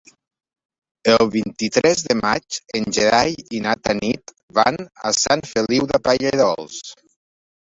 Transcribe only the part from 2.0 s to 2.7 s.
de maig